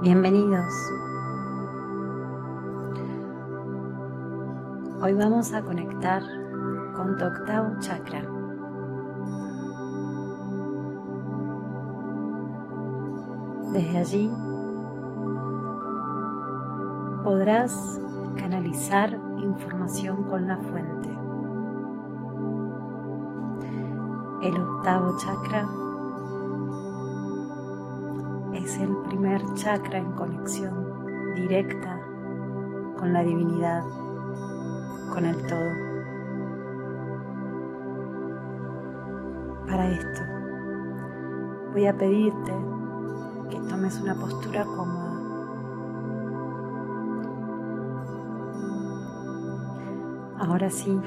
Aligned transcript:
Bienvenidos. 0.00 0.72
Hoy 5.02 5.12
vamos 5.14 5.52
a 5.52 5.60
conectar 5.60 6.22
con 6.94 7.16
tu 7.16 7.24
octavo 7.24 7.74
chakra. 7.80 8.22
Desde 13.72 13.98
allí 13.98 14.30
podrás 17.24 18.00
canalizar 18.36 19.18
información 19.38 20.22
con 20.30 20.46
la 20.46 20.58
fuente. 20.58 21.08
El 24.42 24.60
octavo 24.62 25.16
chakra 25.18 25.68
el 28.80 28.96
primer 29.08 29.42
chakra 29.54 29.98
en 29.98 30.12
conexión 30.12 31.34
directa 31.34 32.00
con 32.96 33.12
la 33.12 33.22
divinidad, 33.22 33.82
con 35.12 35.24
el 35.24 35.36
todo. 35.46 35.70
Para 39.66 39.90
esto 39.90 40.22
voy 41.72 41.86
a 41.86 41.96
pedirte 41.96 42.52
que 43.50 43.60
tomes 43.68 44.00
una 44.00 44.14
postura 44.14 44.64
cómoda. 44.64 45.08
Ahora 50.38 50.70
sí, 50.70 50.98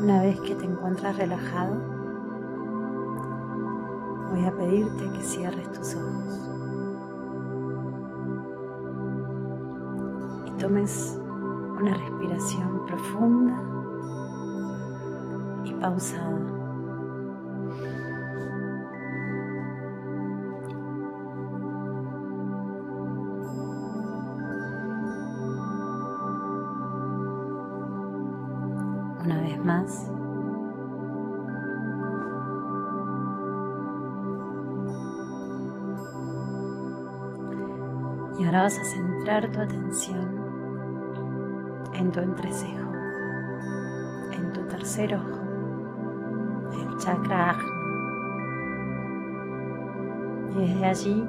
una 0.00 0.22
vez 0.22 0.40
que 0.40 0.54
te 0.54 0.64
encuentras 0.64 1.16
relajado, 1.16 1.97
voy 4.30 4.44
a 4.44 4.52
pedirte 4.52 5.10
que 5.12 5.22
cierres 5.22 5.72
tus 5.72 5.94
ojos 5.94 6.50
y 10.46 10.50
tomes 10.58 11.18
una 11.80 11.94
respiración 11.94 12.86
profunda 12.86 13.62
y 15.64 15.72
pausada. 15.74 16.57
Vas 38.68 38.78
a 38.80 38.84
centrar 38.84 39.50
tu 39.50 39.60
atención 39.62 40.28
en 41.94 42.12
tu 42.12 42.20
entrecejo, 42.20 42.92
en 44.30 44.52
tu 44.52 44.60
tercer 44.66 45.14
ojo, 45.14 45.40
el 46.74 46.98
chakra 46.98 47.52
ajna. 47.52 47.72
Y 50.50 50.60
desde 50.66 50.84
allí 50.84 51.28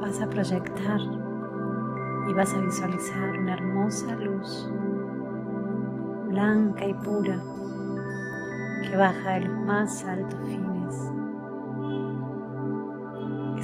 vas 0.00 0.20
a 0.20 0.30
proyectar 0.30 1.00
y 2.28 2.32
vas 2.32 2.54
a 2.54 2.60
visualizar 2.60 3.38
una 3.40 3.54
hermosa 3.54 4.14
luz 4.14 4.70
blanca 6.28 6.86
y 6.86 6.94
pura 6.94 7.42
que 8.84 8.96
baja 8.96 9.30
de 9.32 9.40
los 9.40 9.58
más 9.66 10.04
altos 10.04 10.38
fines. 10.46 10.71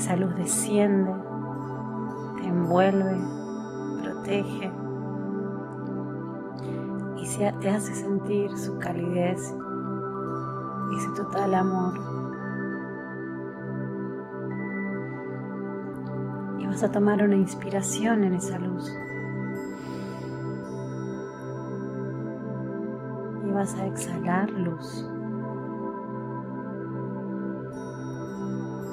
Esa 0.08 0.16
luz 0.16 0.34
desciende, 0.36 1.12
te 2.38 2.48
envuelve, 2.48 3.14
protege 4.02 4.72
y 7.18 7.38
te 7.60 7.68
hace 7.68 7.94
sentir 7.94 8.56
su 8.56 8.78
calidez 8.78 9.54
y 10.94 11.00
su 11.00 11.12
total 11.12 11.54
amor. 11.54 11.92
Y 16.58 16.66
vas 16.66 16.82
a 16.82 16.90
tomar 16.90 17.22
una 17.22 17.36
inspiración 17.36 18.24
en 18.24 18.32
esa 18.32 18.58
luz. 18.58 18.90
Y 23.46 23.50
vas 23.50 23.74
a 23.74 23.86
exhalar 23.86 24.50
luz. 24.52 25.06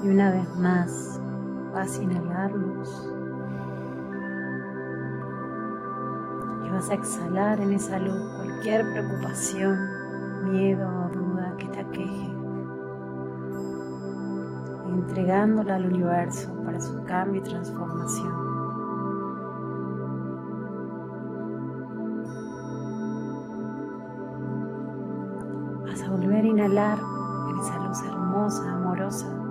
Y 0.04 0.10
una 0.10 0.32
vez 0.32 0.56
más 0.58 1.20
vas 1.74 2.00
a 2.00 2.04
inhalar 2.04 2.52
luz. 2.52 3.10
Y 6.66 6.70
vas 6.70 6.90
a 6.90 6.94
exhalar 6.94 7.60
en 7.60 7.74
esa 7.74 8.00
luz 8.00 8.32
cualquier 8.38 8.92
preocupación, 8.92 9.78
miedo 10.52 10.88
o 10.88 11.10
duda 11.10 11.54
que 11.58 11.68
te 11.68 11.80
aqueje. 11.80 12.32
Entregándola 14.88 15.76
al 15.76 15.86
universo 15.88 16.54
para 16.64 16.80
su 16.80 17.04
cambio 17.04 17.42
y 17.42 17.44
transformación. 17.44 18.34
Vas 25.86 26.02
a 26.04 26.10
volver 26.10 26.46
a 26.46 26.48
inhalar 26.48 27.00
en 27.50 27.60
esa 27.60 27.80
luz 27.80 28.04
hermosa, 28.04 28.72
amorosa 28.72 29.45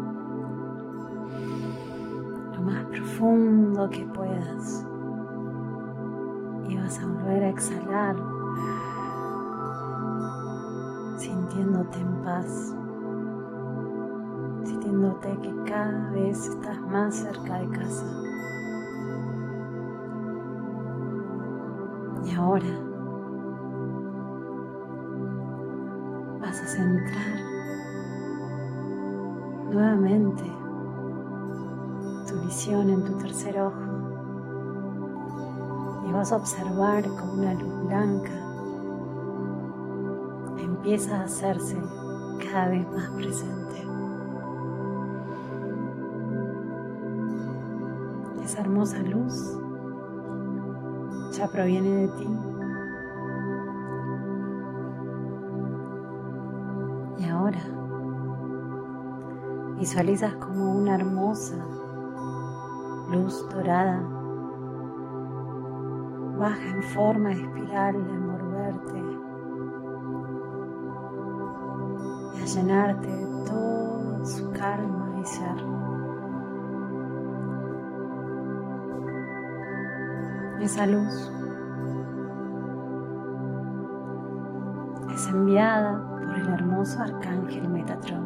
más 2.65 2.85
profundo 2.87 3.89
que 3.91 4.05
puedas. 4.07 4.87
Y 6.69 6.77
vas 6.77 6.99
a 6.99 7.07
volver 7.07 7.45
a 7.45 7.49
exhalar, 7.51 8.17
sintiéndote 11.19 11.99
en 11.99 12.23
paz, 12.25 12.75
sintiéndote 14.65 15.39
que 15.43 15.55
cada 15.71 16.11
vez 16.11 16.47
estás 16.47 16.81
más 16.83 17.15
cerca 17.15 17.59
de 17.59 17.69
casa. 17.69 18.07
Y 22.25 22.35
ahora 22.35 22.65
vas 26.41 26.63
a 26.63 26.67
centrar 26.67 27.55
nuevamente 29.71 30.54
visión 32.41 32.91
en 32.91 33.05
tu 33.05 33.13
tercer 33.19 33.61
ojo 33.61 33.81
y 36.09 36.13
vas 36.13 36.33
a 36.33 36.37
observar 36.37 37.05
como 37.05 37.35
una 37.35 37.55
luz 37.55 37.87
blanca 37.87 38.45
empieza 40.85 41.17
a 41.19 41.25
hacerse 41.25 41.79
cada 42.53 42.69
vez 42.69 42.87
más 42.91 43.09
presente. 43.13 43.87
Esa 48.45 48.61
hermosa 48.61 48.99
luz 48.99 49.59
ya 51.33 51.49
proviene 51.49 51.89
de 51.89 52.09
ti. 52.09 52.29
Y 57.21 57.29
ahora 57.31 57.63
visualizas 59.79 60.35
como 60.35 60.71
una 60.75 60.97
hermosa 60.97 61.57
luz 63.15 63.49
dorada. 63.49 64.01
Baja 66.39 66.69
en 66.69 66.83
forma 66.83 67.29
de 67.29 67.35
espiral 67.35 67.95
a 67.95 67.99
envolverte 67.99 68.99
y 72.35 72.43
a 72.43 72.45
llenarte 72.45 73.09
de 73.09 73.27
toda 73.47 74.25
su 74.25 74.51
calma 74.51 75.21
y 75.21 75.25
ser. 75.25 75.57
Esa 80.61 80.87
luz. 80.87 81.33
Es 85.15 85.29
enviada 85.29 86.03
por 86.11 86.35
el 86.35 86.49
hermoso 86.49 87.01
arcángel 87.01 87.69
Metatron, 87.69 88.25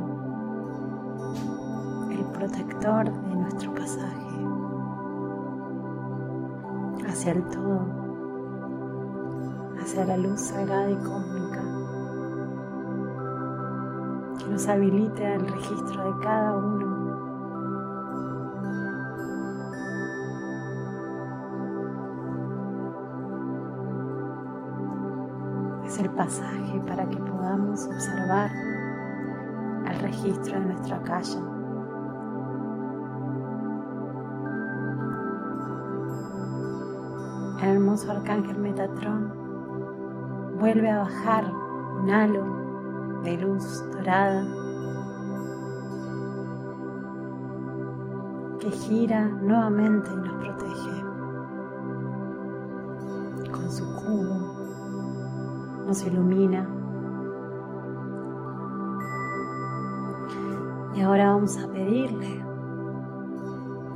el 2.11 2.25
protector 2.33 3.05
de 3.05 3.35
nuestro 3.37 3.75
pasaje 3.75 4.28
hacia 7.19 7.33
el 7.33 7.43
todo, 7.47 7.81
hacia 9.83 10.05
la 10.05 10.17
luz 10.17 10.41
sagrada 10.41 10.89
y 10.89 10.95
cósmica, 10.99 11.63
que 14.39 14.47
nos 14.49 14.69
habilite 14.69 15.35
el 15.35 15.49
registro 15.49 16.15
de 16.15 16.21
cada 16.23 16.57
uno. 16.57 16.99
Es 25.85 25.99
el 25.99 26.11
pasaje 26.11 26.81
para 26.87 27.05
que 27.09 27.17
podamos 27.17 27.85
observar 27.85 28.51
el 29.91 29.99
registro 30.03 30.61
de 30.61 30.67
nuestra 30.67 31.03
calle 31.03 31.58
el 37.63 37.69
hermoso 37.71 38.11
arcángel 38.13 38.59
Metatrón 38.59 39.33
vuelve 40.59 40.91
a 40.91 40.99
bajar 40.99 41.53
un 42.01 42.11
halo 42.11 43.23
de 43.25 43.37
luz 43.37 43.85
dorada 43.93 44.47
que 48.61 48.71
gira 48.71 49.27
nuevamente 49.27 50.09
y 50.13 50.17
nos 50.17 50.33
protege. 50.35 51.03
Con 53.51 53.71
su 53.71 53.85
cubo 53.97 54.59
nos 55.87 56.05
ilumina. 56.07 56.69
Y 60.95 61.01
ahora 61.01 61.33
vamos 61.33 61.57
a 61.59 61.69
pedirle 61.69 62.45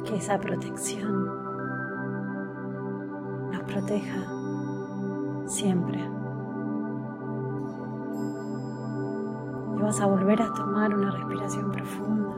que 0.04 0.16
esa 0.16 0.38
protección 0.38 1.41
proteja 3.72 4.26
siempre. 5.46 5.98
Y 9.76 9.82
vas 9.82 10.00
a 10.00 10.06
volver 10.06 10.42
a 10.42 10.52
tomar 10.52 10.94
una 10.94 11.10
respiración 11.10 11.72
profunda 11.72 12.30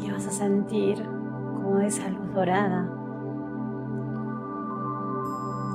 y 0.00 0.10
vas 0.10 0.26
a 0.26 0.30
sentir 0.30 1.04
como 1.54 1.78
esa 1.80 2.08
luz 2.08 2.32
dorada 2.34 2.88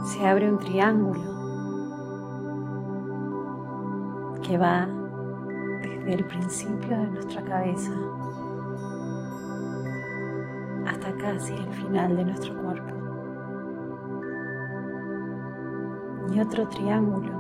se 0.06 0.26
abre 0.28 0.52
un 0.52 0.60
triángulo 0.60 1.34
que 4.42 4.58
va 4.58 4.88
desde 5.82 6.14
el 6.14 6.26
principio 6.26 6.98
de 6.98 7.08
nuestra 7.08 7.42
cabeza 7.44 7.92
hasta 10.86 11.16
casi 11.18 11.54
el 11.54 11.74
final 11.74 12.16
de 12.18 12.26
nuestro 12.26 12.62
cuerpo. 12.62 12.93
Y 16.34 16.40
otro 16.40 16.68
triángulo 16.68 17.32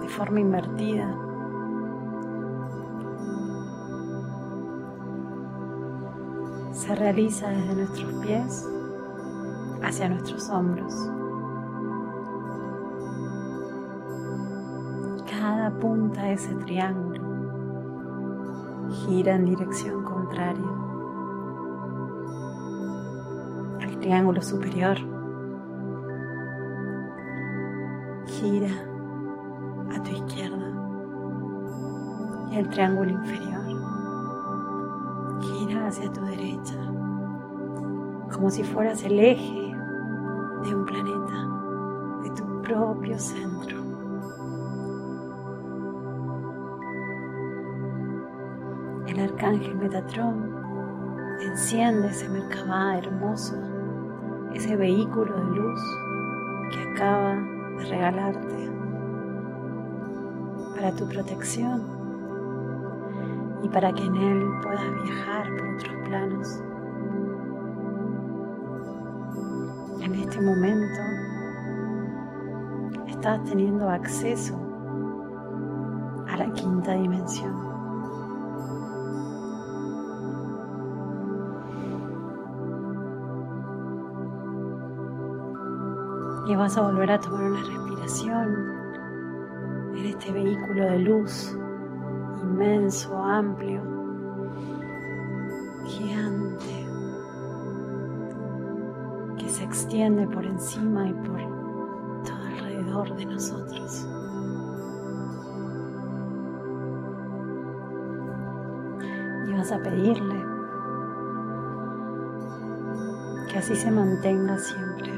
de 0.00 0.08
forma 0.08 0.40
invertida 0.40 1.14
se 6.72 6.94
realiza 6.94 7.48
desde 7.50 7.74
nuestros 7.74 8.12
pies 8.24 8.66
hacia 9.82 10.08
nuestros 10.08 10.48
hombros. 10.48 10.94
Cada 15.28 15.70
punta 15.78 16.22
de 16.22 16.32
ese 16.32 16.54
triángulo 16.54 17.20
gira 19.04 19.34
en 19.34 19.44
dirección 19.44 20.04
contraria. 20.04 20.64
El 23.80 23.98
triángulo 23.98 24.40
superior 24.40 25.15
gira 28.36 28.68
a 29.94 30.02
tu 30.02 30.10
izquierda 30.10 30.68
y 32.50 32.56
el 32.58 32.68
triángulo 32.68 33.10
inferior 33.10 33.64
gira 35.40 35.86
hacia 35.86 36.12
tu 36.12 36.20
derecha, 36.26 36.76
como 38.32 38.50
si 38.50 38.62
fueras 38.62 39.02
el 39.04 39.18
eje 39.18 39.74
de 40.64 40.74
un 40.74 40.84
planeta, 40.84 41.48
de 42.24 42.30
tu 42.30 42.62
propio 42.62 43.18
centro. 43.18 43.76
El 49.06 49.20
arcángel 49.20 49.76
Metatrón 49.76 50.56
enciende 51.40 52.08
ese 52.08 52.28
Merkabah 52.28 52.98
hermoso, 52.98 53.56
ese 54.52 54.76
vehículo 54.76 55.34
de 55.36 55.56
luz 55.56 55.80
que 56.72 56.82
acaba 56.92 57.55
regalarte 57.78 58.70
para 60.74 60.92
tu 60.94 61.08
protección 61.08 61.82
y 63.62 63.68
para 63.68 63.92
que 63.92 64.04
en 64.04 64.16
él 64.16 64.50
puedas 64.62 65.04
viajar 65.04 65.46
por 65.56 65.68
otros 65.74 65.96
planos. 66.06 66.62
En 70.02 70.14
este 70.14 70.40
momento 70.40 71.00
estás 73.08 73.42
teniendo 73.44 73.88
acceso 73.88 74.54
a 76.28 76.36
la 76.36 76.52
quinta 76.52 76.92
dimensión. 76.92 77.65
Y 86.46 86.54
vas 86.54 86.76
a 86.78 86.82
volver 86.82 87.10
a 87.10 87.20
tomar 87.20 87.42
una 87.50 87.60
respiración 87.60 88.76
en 89.96 90.06
este 90.06 90.32
vehículo 90.32 90.84
de 90.84 90.98
luz 91.00 91.56
inmenso, 92.42 93.18
amplio, 93.18 93.82
gigante, 95.84 96.86
que 99.38 99.48
se 99.48 99.64
extiende 99.64 100.26
por 100.28 100.44
encima 100.44 101.08
y 101.08 101.12
por 101.12 101.40
todo 102.24 102.46
alrededor 102.46 103.16
de 103.16 103.26
nosotros. 103.26 104.06
Y 109.48 109.52
vas 109.52 109.72
a 109.72 109.82
pedirle 109.82 110.44
que 113.50 113.58
así 113.58 113.74
se 113.74 113.90
mantenga 113.90 114.56
siempre. 114.58 115.15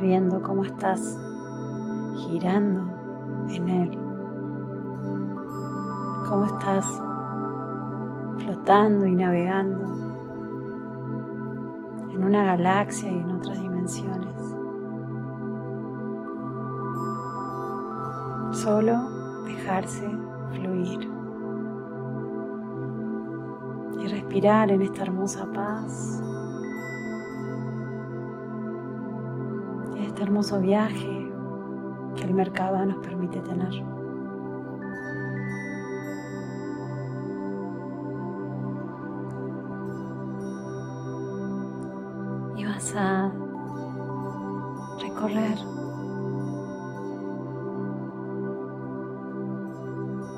Viendo 0.00 0.42
cómo 0.42 0.64
estás 0.64 1.18
girando 2.16 2.82
en 3.48 3.68
él, 3.68 3.98
cómo 6.28 6.44
estás 6.46 6.84
flotando 8.38 9.06
y 9.06 9.14
navegando 9.14 9.84
en 12.12 12.24
una 12.24 12.44
galaxia 12.44 13.10
y 13.10 13.18
en 13.18 13.30
otras 13.30 13.60
dimensiones. 13.60 14.56
Solo 18.52 18.94
dejarse 19.44 20.08
fluir 20.52 21.10
y 24.00 24.06
respirar 24.08 24.70
en 24.70 24.82
esta 24.82 25.02
hermosa 25.02 25.46
paz 25.52 26.22
este 30.16 30.24
hermoso 30.24 30.58
viaje 30.62 31.30
que 32.16 32.24
el 32.24 32.32
Merkaba 32.32 32.86
nos 32.86 33.06
permite 33.06 33.38
tener. 33.40 33.74
Y 42.56 42.64
vas 42.64 42.94
a 42.96 43.30
recorrer 45.02 45.58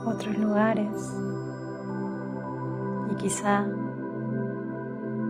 otros 0.05 0.39
lugares 0.39 1.17
y 3.13 3.15
quizá 3.15 3.65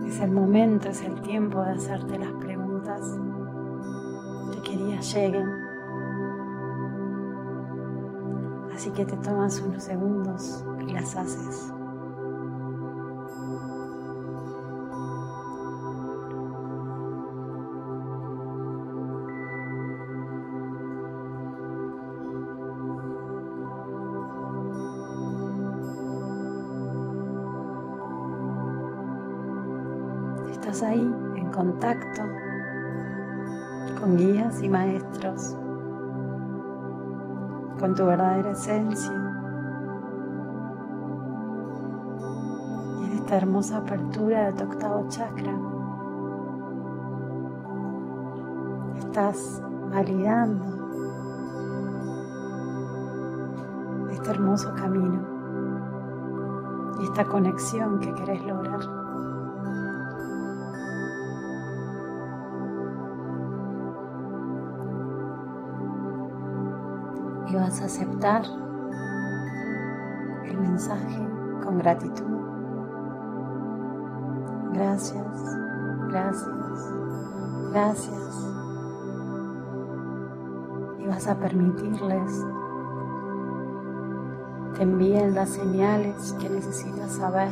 es 0.07 0.19
el 0.21 0.31
momento, 0.31 0.89
es 0.89 1.03
el 1.03 1.21
tiempo 1.21 1.61
de 1.61 1.73
hacerte 1.73 2.17
las 2.17 2.31
preguntas 2.31 2.48
lleguen. 5.01 5.47
Así 8.73 8.91
que 8.91 9.05
te 9.05 9.17
tomas 9.17 9.59
unos 9.61 9.83
segundos 9.83 10.63
y 10.87 10.91
las 10.93 11.15
haces. 11.15 11.73
Estás 30.51 30.83
ahí 30.83 30.99
en 31.35 31.51
contacto 31.51 32.48
con 33.99 34.17
guías 34.17 34.61
y 34.61 34.69
maestros, 34.69 35.55
con 37.79 37.95
tu 37.95 38.05
verdadera 38.05 38.51
esencia. 38.51 39.11
Y 42.99 43.05
en 43.05 43.11
esta 43.17 43.37
hermosa 43.37 43.77
apertura 43.77 44.51
de 44.51 44.53
tu 44.53 44.63
octavo 44.65 45.05
chakra, 45.09 45.53
estás 48.99 49.61
validando 49.91 50.65
este 54.11 54.31
hermoso 54.31 54.73
camino 54.75 55.19
y 56.99 57.03
esta 57.05 57.25
conexión 57.25 57.99
que 57.99 58.13
querés 58.13 58.45
lograr. 58.45 58.98
Y 67.49 67.55
vas 67.55 67.81
a 67.81 67.85
aceptar 67.85 68.43
el 70.45 70.57
mensaje 70.57 71.27
con 71.63 71.79
gratitud. 71.79 72.39
Gracias, 74.73 75.57
gracias, 76.09 76.93
gracias. 77.71 78.51
Y 80.99 81.07
vas 81.07 81.27
a 81.27 81.39
permitirles 81.39 82.45
te 84.79 84.83
envíen 84.83 85.35
las 85.35 85.49
señales 85.49 86.33
que 86.39 86.49
necesitas 86.49 87.11
saber 87.11 87.51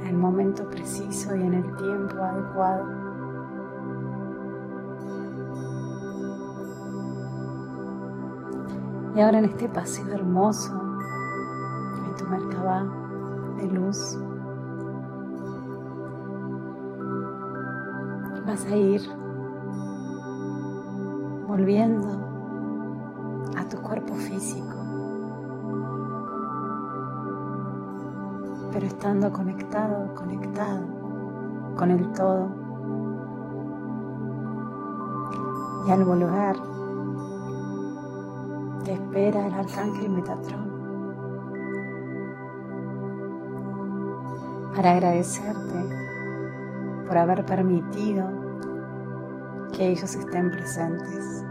en 0.00 0.06
el 0.08 0.16
momento 0.16 0.68
preciso 0.68 1.36
y 1.36 1.42
en 1.42 1.54
el 1.54 1.76
tiempo 1.76 2.16
adecuado. 2.20 3.07
Y 9.18 9.20
ahora 9.20 9.40
en 9.40 9.46
este 9.46 9.68
paseo 9.68 10.06
hermoso 10.12 10.72
de 10.72 12.14
tu 12.16 12.24
Merkabah 12.26 12.84
de 13.56 13.66
luz, 13.66 14.16
vas 18.46 18.64
a 18.64 18.76
ir 18.76 19.00
volviendo 21.48 22.08
a 23.56 23.68
tu 23.68 23.78
cuerpo 23.78 24.14
físico. 24.14 24.76
pero 28.72 28.86
estando 28.86 29.32
conectado, 29.32 30.14
conectado 30.14 30.86
con 31.76 31.90
el 31.90 32.12
todo. 32.12 32.48
Y 35.88 35.90
al 35.90 36.04
volver, 36.04 36.77
te 38.88 38.94
espera 38.94 39.46
el 39.46 39.52
arcángel 39.52 40.08
Metatrón 40.08 40.66
para 44.74 44.92
agradecerte 44.92 45.78
por 47.06 47.18
haber 47.18 47.44
permitido 47.44 48.24
que 49.76 49.90
ellos 49.90 50.14
estén 50.14 50.50
presentes. 50.50 51.44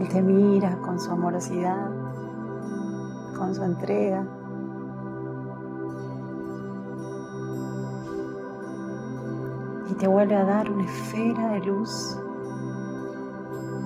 Él 0.00 0.08
te 0.08 0.20
mira 0.20 0.76
con 0.78 0.98
su 0.98 1.12
amorosidad 1.12 1.88
con 3.38 3.54
su 3.54 3.62
entrega. 3.62 4.26
Y 9.88 9.94
te 9.94 10.08
vuelve 10.08 10.34
a 10.34 10.44
dar 10.44 10.68
una 10.68 10.84
esfera 10.84 11.52
de 11.52 11.60
luz 11.60 12.19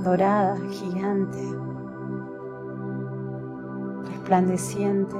dorada, 0.04 0.56
gigante, 0.70 1.58
resplandeciente, 4.04 5.16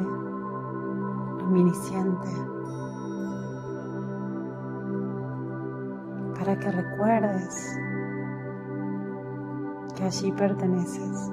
luminiscente, 1.41 2.29
para 6.39 6.59
que 6.59 6.71
recuerdes 6.71 7.79
que 9.97 10.05
allí 10.05 10.31
perteneces. 10.33 11.33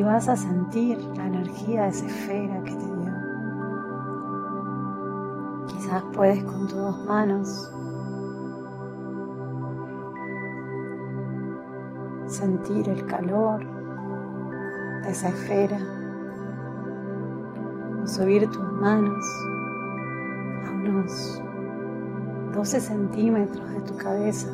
y 0.00 0.02
vas 0.02 0.28
a 0.28 0.36
sentir 0.36 0.98
la 1.16 1.26
energía 1.26 1.82
de 1.82 1.88
esa 1.90 2.06
esfera 2.06 2.62
que 2.62 2.74
te. 2.74 2.99
Quizás 5.90 6.04
puedes 6.12 6.44
con 6.44 6.68
tus 6.68 6.76
dos 6.76 7.04
manos 7.04 7.72
sentir 12.28 12.88
el 12.88 13.04
calor 13.06 13.58
de 15.02 15.10
esa 15.10 15.30
esfera 15.30 15.78
o 18.04 18.06
subir 18.06 18.48
tus 18.48 18.72
manos 18.74 19.24
a 20.68 20.70
unos 20.70 21.42
12 22.54 22.80
centímetros 22.80 23.68
de 23.72 23.80
tu 23.80 23.96
cabeza 23.96 24.48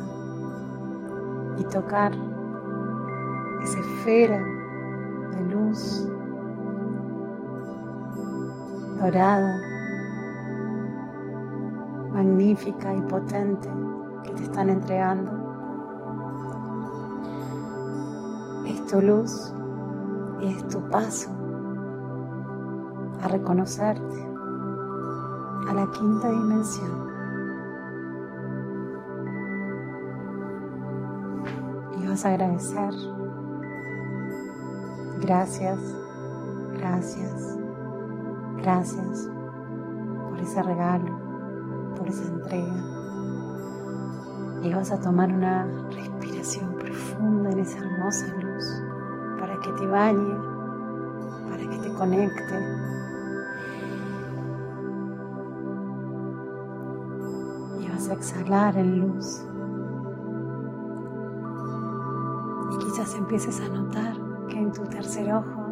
y 1.59 1.63
tocar 1.65 2.13
esa 3.61 3.79
esfera 3.79 4.43
luz 5.51 6.09
dorada, 8.99 9.76
magnífica 12.17 12.95
y 12.95 13.01
potente 13.01 13.69
que 14.23 14.31
te 14.31 14.43
están 14.43 14.71
entregando. 14.71 15.31
Es 18.65 18.83
tu 18.87 18.99
luz 19.01 19.53
y 20.41 20.47
es 20.47 20.67
tu 20.67 20.81
paso 20.89 21.29
a 23.21 23.27
reconocerte 23.27 24.27
a 25.69 25.73
la 25.75 25.87
quinta 25.91 26.31
dimensión. 26.31 27.07
Y 32.01 32.07
vas 32.07 32.25
a 32.25 32.29
agradecer 32.29 32.93
Gracias, 35.19 35.79
gracias, 36.77 37.57
gracias 38.61 39.29
por 40.29 40.39
ese 40.39 40.61
regalo, 40.61 41.16
por 42.07 42.15
esa 42.15 42.27
entrega. 42.27 42.73
Y 44.63 44.73
vas 44.73 44.91
a 44.91 44.99
tomar 44.99 45.31
una 45.31 45.65
respiración 45.91 46.73
profunda 46.75 47.51
en 47.51 47.59
esa 47.59 47.79
hermosa 47.79 48.27
luz 48.39 48.83
para 49.39 49.59
que 49.59 49.71
te 49.73 49.87
bañe, 49.87 50.35
para 51.49 51.69
que 51.69 51.77
te 51.77 51.93
conecte. 51.93 52.55
Y 57.79 57.89
vas 57.89 58.09
a 58.09 58.13
exhalar 58.13 58.77
en 58.77 58.99
luz. 58.99 59.45
Y 62.73 62.77
quizás 62.79 63.15
empieces 63.15 63.61
a 63.61 63.69
notar 63.69 64.17
que 64.47 64.59
en 64.59 64.71
tu 64.71 64.83
tercer 64.83 65.33
ojo 65.33 65.65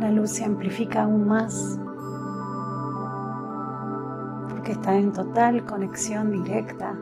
la 0.00 0.10
luz 0.10 0.30
se 0.30 0.44
amplifica 0.44 1.04
aún 1.04 1.26
más 1.26 1.78
porque 4.66 4.80
está 4.80 4.96
en 4.96 5.12
total 5.12 5.64
conexión 5.64 6.32
directa 6.32 6.92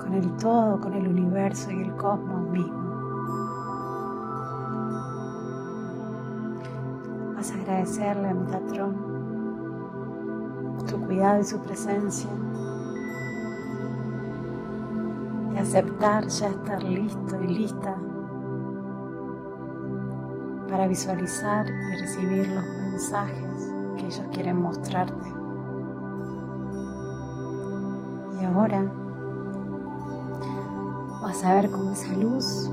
con 0.00 0.14
el 0.14 0.36
todo, 0.38 0.80
con 0.80 0.94
el 0.94 1.06
universo 1.06 1.70
y 1.70 1.82
el 1.82 1.94
cosmos 1.96 2.48
mismo. 2.48 2.82
Vas 7.36 7.52
a 7.52 7.54
agradecerle 7.56 8.28
a 8.30 8.34
Metatron 8.34 8.96
tu 10.88 10.98
cuidado 11.04 11.40
y 11.42 11.44
su 11.44 11.60
presencia 11.60 12.30
aceptar 15.60 16.26
ya 16.28 16.48
estar 16.48 16.82
listo 16.82 17.42
y 17.42 17.48
lista 17.48 17.96
para 20.70 20.88
visualizar 20.88 21.66
y 21.68 22.00
recibir 22.00 22.48
los 22.48 22.64
mensajes 22.64 23.77
que 23.98 24.06
ellos 24.06 24.24
quieren 24.32 24.62
mostrarte. 24.62 25.28
Y 28.40 28.44
ahora 28.44 28.90
vas 31.20 31.44
a 31.44 31.54
ver 31.54 31.70
cómo 31.70 31.92
esa 31.92 32.14
luz 32.14 32.70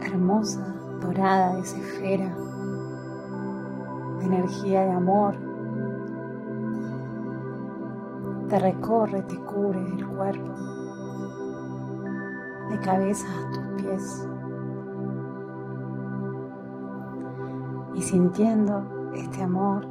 hermosa, 0.00 0.74
dorada, 1.00 1.54
de 1.54 1.60
esa 1.60 1.78
esfera 1.78 2.34
de 4.18 4.26
energía 4.26 4.82
de 4.82 4.90
amor 4.90 5.34
te 8.48 8.58
recorre, 8.58 9.22
te 9.22 9.36
cubre 9.36 9.80
el 9.80 10.06
cuerpo, 10.08 10.52
de 12.68 12.78
cabeza 12.80 13.26
a 13.26 13.50
tus 13.50 13.82
pies. 13.82 14.28
Y 17.94 18.02
sintiendo 18.02 19.10
este 19.14 19.42
amor 19.42 19.86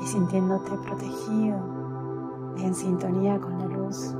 y 0.00 0.06
sintiéndote 0.06 0.72
protegido 0.86 1.58
y 2.56 2.64
en 2.64 2.74
sintonía 2.74 3.38
con 3.38 3.58
la 3.58 3.66
luz, 3.66 4.14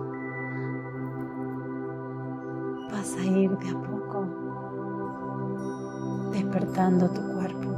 vas 2.90 3.16
a 3.16 3.24
ir 3.24 3.50
de 3.58 3.70
a 3.70 3.82
poco 3.82 4.26
despertando 6.32 7.08
tu 7.10 7.22
cuerpo 7.32 7.74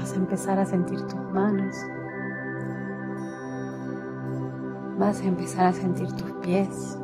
vas 0.00 0.12
a 0.14 0.16
empezar 0.16 0.58
a 0.58 0.64
sentir 0.64 1.00
tus 1.02 1.20
manos. 1.32 1.76
Vas 4.98 5.20
a 5.20 5.24
empezar 5.24 5.66
a 5.66 5.72
sentir 5.72 6.10
tus 6.12 6.32
pies. 6.42 6.98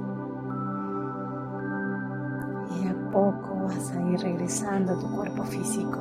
Y 2.71 2.89
a 2.89 3.11
poco 3.13 3.46
vas 3.77 3.93
a 3.93 4.03
ir 4.03 4.21
regresando 4.21 4.93
a 4.93 4.99
tu 4.99 5.07
cuerpo 5.11 5.45
físico. 5.45 5.99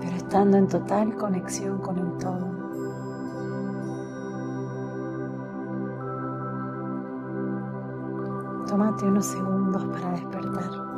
Pero 0.00 0.16
estando 0.16 0.56
en 0.56 0.68
total 0.68 1.14
conexión 1.14 1.78
con 1.78 1.98
el 1.98 2.18
todo. 2.18 2.60
Tómate 8.66 9.04
unos 9.06 9.26
segundos 9.26 9.84
para 9.84 10.10
despertar. 10.12 10.89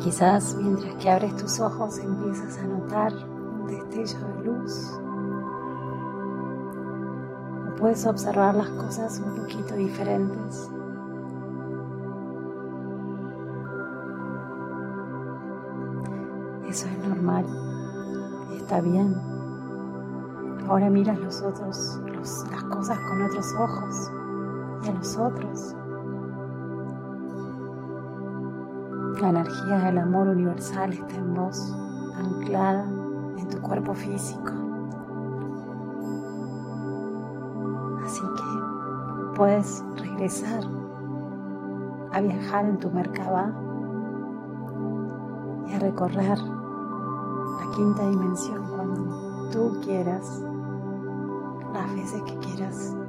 Quizás 0.00 0.56
mientras 0.56 0.94
que 0.96 1.10
abres 1.10 1.36
tus 1.36 1.60
ojos 1.60 1.98
empiezas 1.98 2.58
a 2.58 2.66
notar 2.66 3.12
un 3.14 3.66
destello 3.66 4.26
de 4.28 4.44
luz 4.44 5.00
puedes 7.80 8.06
observar 8.06 8.54
las 8.54 8.68
cosas 8.70 9.20
un 9.24 9.36
poquito 9.36 9.74
diferentes. 9.74 10.70
Eso 16.68 16.86
es 16.86 17.08
normal, 17.08 17.46
está 18.54 18.80
bien. 18.80 19.16
Ahora 20.68 20.90
miras 20.90 21.18
los 21.18 21.40
otros, 21.40 21.98
las 22.50 22.64
cosas 22.64 22.98
con 22.98 23.22
otros 23.22 23.54
ojos 23.54 24.10
y 24.84 24.88
a 24.88 24.92
los 24.92 25.16
otros. 25.16 25.74
La 29.20 29.28
energía 29.28 29.78
del 29.78 29.98
amor 29.98 30.28
universal 30.28 30.92
está 30.92 31.14
en 31.16 31.34
vos, 31.34 31.76
anclada 32.16 32.84
en 33.36 33.48
tu 33.48 33.60
cuerpo 33.60 33.94
físico. 33.94 34.60
puedes 39.40 39.82
regresar 39.96 40.62
a 42.12 42.20
viajar 42.20 42.66
en 42.66 42.78
tu 42.78 42.90
Merkaba 42.90 43.50
y 45.66 45.72
a 45.72 45.78
recorrer 45.78 46.38
la 46.38 47.70
quinta 47.74 48.06
dimensión 48.10 48.62
cuando 48.68 49.48
tú 49.50 49.80
quieras, 49.82 50.42
las 51.72 51.94
veces 51.94 52.22
que 52.24 52.36
quieras. 52.40 52.99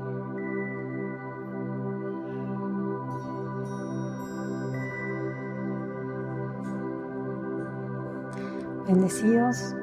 Bendecidos 8.91 9.73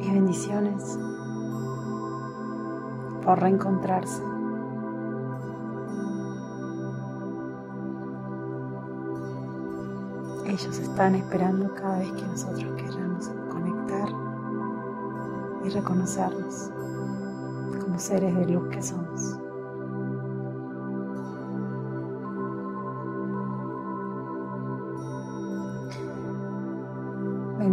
y 0.00 0.10
bendiciones 0.14 0.98
por 3.22 3.38
reencontrarse. 3.38 4.22
Ellos 10.46 10.78
están 10.78 11.16
esperando 11.16 11.74
cada 11.74 11.98
vez 11.98 12.12
que 12.12 12.22
nosotros 12.22 12.72
queramos 12.78 13.30
conectar 13.50 14.08
y 15.64 15.68
reconocernos 15.68 16.70
como 17.78 17.98
seres 17.98 18.34
de 18.34 18.54
luz 18.54 18.68
que 18.70 18.82
somos. 18.82 19.45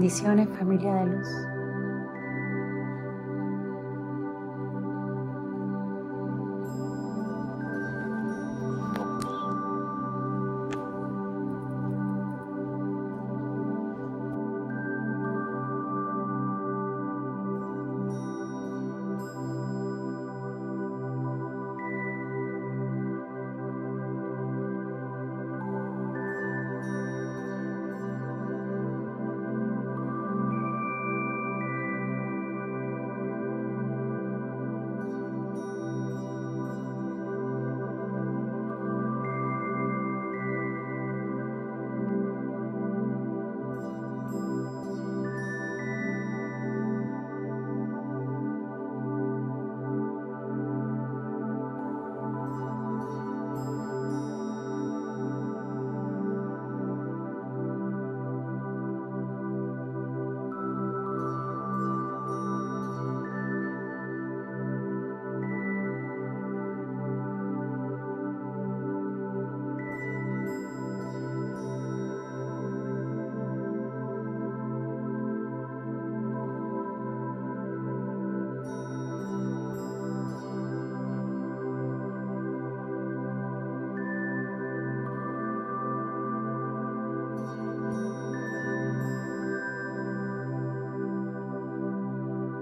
Bendiciones 0.03 0.49
familia 0.59 0.95
de 0.95 1.05
luz. 1.05 1.52